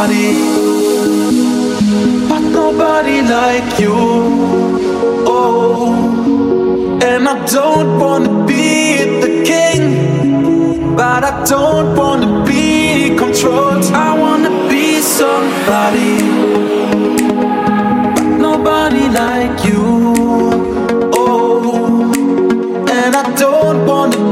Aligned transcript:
nobody, 0.00 0.32
but 2.28 2.40
nobody 2.40 3.20
like 3.22 3.78
you. 3.78 3.94
Oh, 5.26 7.00
and 7.02 7.28
I 7.28 7.44
don't 7.46 8.00
wanna 8.00 8.46
be 8.46 9.20
the 9.20 9.42
king, 9.44 10.96
but 10.96 11.24
I 11.24 11.44
don't 11.44 11.96
wanna 11.96 12.44
be 12.44 13.14
controlled. 13.16 13.84
I 13.92 14.16
wanna 14.18 14.50
be 14.68 15.00
somebody, 15.00 16.16
but 18.14 18.28
nobody 18.46 19.08
like 19.08 19.64
you. 19.64 19.84
Oh, 21.14 22.12
and 22.88 23.16
I 23.16 23.34
don't 23.36 23.86
wanna. 23.86 24.29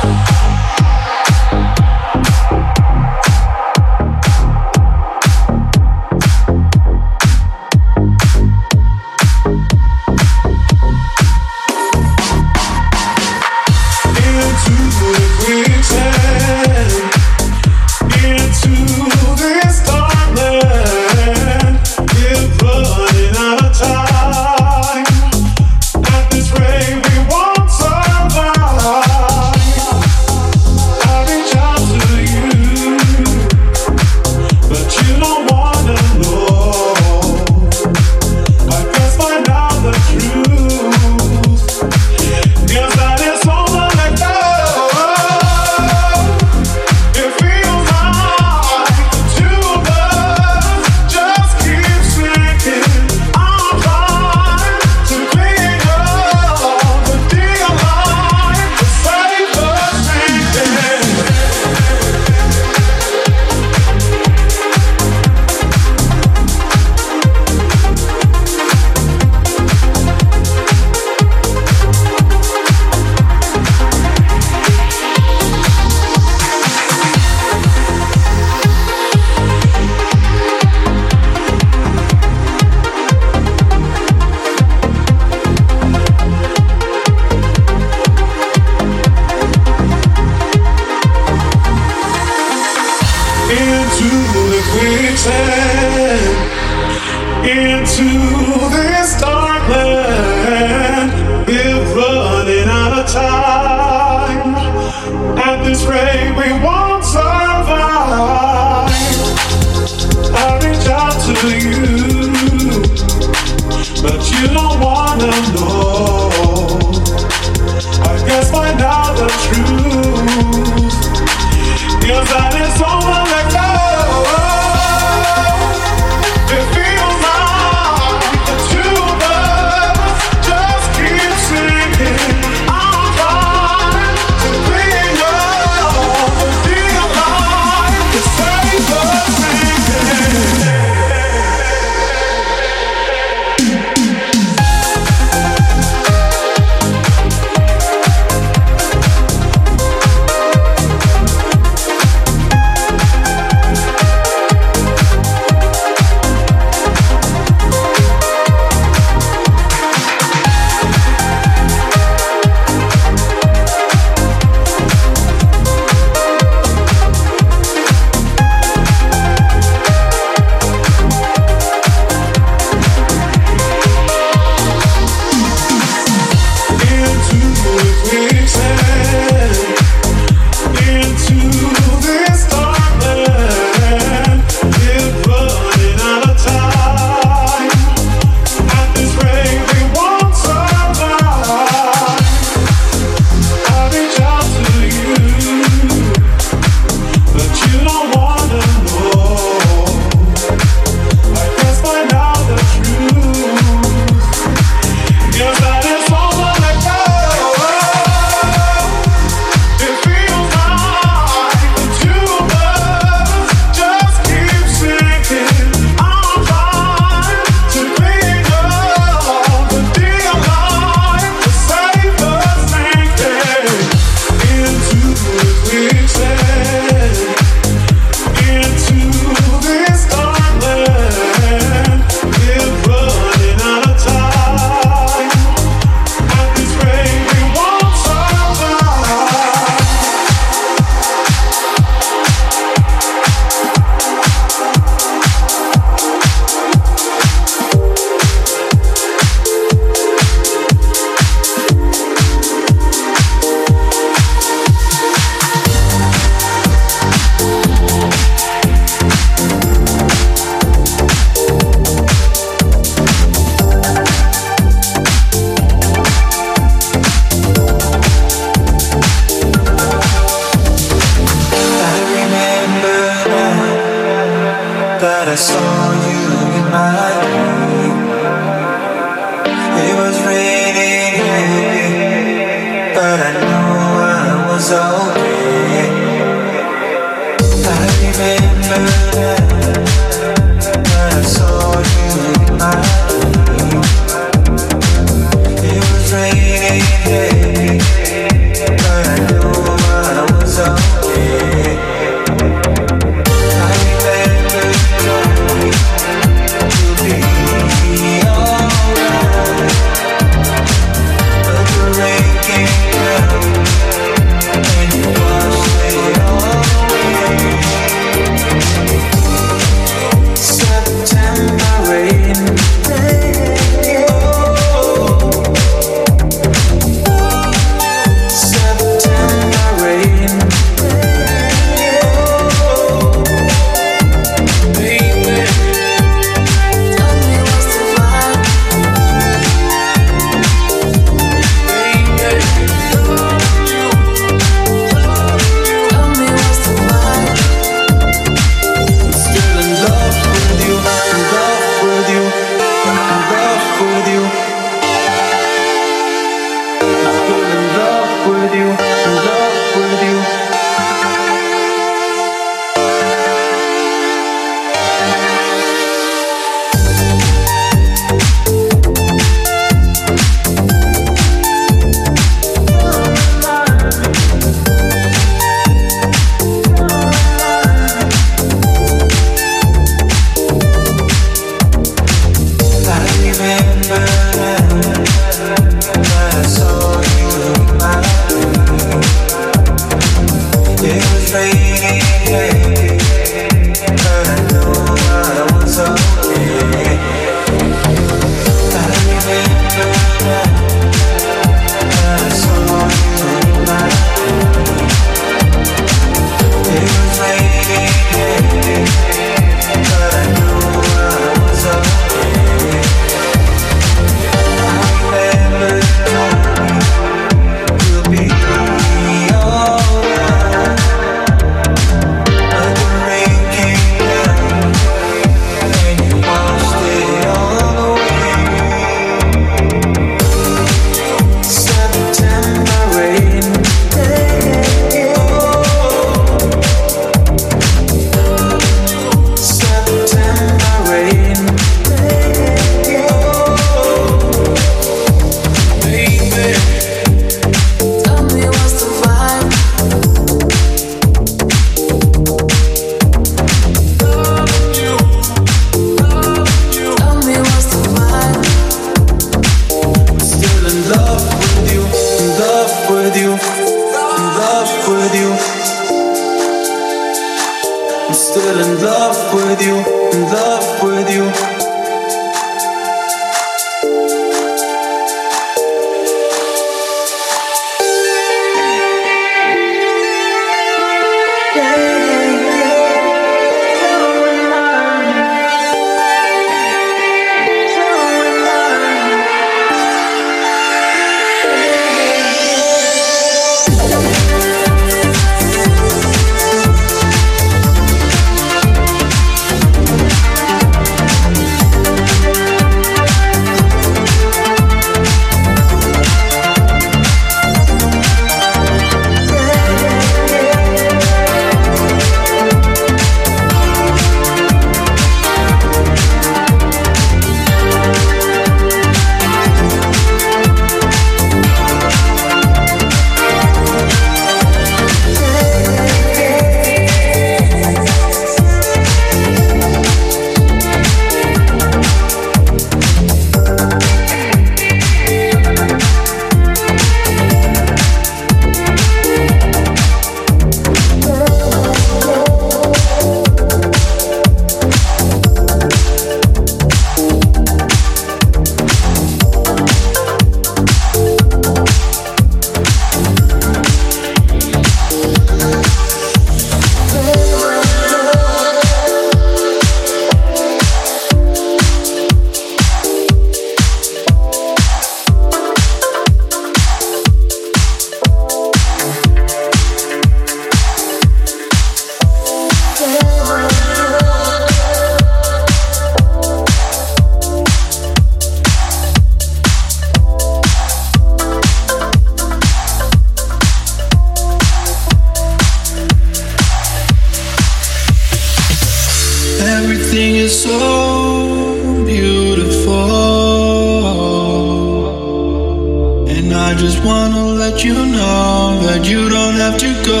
but 598.56 598.88
you 598.88 599.08
don't 599.08 599.34
have 599.34 599.56
to 599.58 599.70
go 599.84 600.00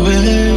away. 0.00 0.54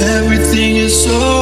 Everything 0.00 0.76
is 0.76 1.04
so 1.04 1.41